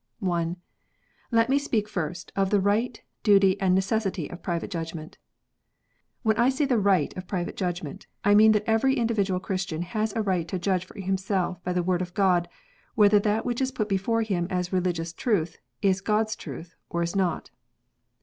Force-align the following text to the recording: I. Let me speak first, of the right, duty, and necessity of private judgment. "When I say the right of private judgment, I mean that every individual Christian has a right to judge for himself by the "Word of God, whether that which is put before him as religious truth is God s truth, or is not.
I. 0.27 0.55
Let 1.29 1.47
me 1.47 1.59
speak 1.59 1.87
first, 1.87 2.31
of 2.35 2.49
the 2.49 2.59
right, 2.59 2.99
duty, 3.21 3.61
and 3.61 3.75
necessity 3.75 4.27
of 4.31 4.41
private 4.41 4.71
judgment. 4.71 5.19
"When 6.23 6.35
I 6.37 6.49
say 6.49 6.65
the 6.65 6.79
right 6.79 7.15
of 7.15 7.27
private 7.27 7.55
judgment, 7.55 8.07
I 8.25 8.33
mean 8.33 8.51
that 8.53 8.63
every 8.67 8.95
individual 8.95 9.39
Christian 9.39 9.83
has 9.83 10.11
a 10.15 10.23
right 10.23 10.47
to 10.47 10.57
judge 10.57 10.85
for 10.85 10.99
himself 10.99 11.63
by 11.63 11.73
the 11.73 11.83
"Word 11.83 12.01
of 12.01 12.15
God, 12.15 12.49
whether 12.95 13.19
that 13.19 13.45
which 13.45 13.61
is 13.61 13.71
put 13.71 13.87
before 13.87 14.23
him 14.23 14.47
as 14.49 14.73
religious 14.73 15.13
truth 15.13 15.59
is 15.83 16.01
God 16.01 16.25
s 16.25 16.35
truth, 16.35 16.73
or 16.89 17.03
is 17.03 17.15
not. 17.15 17.51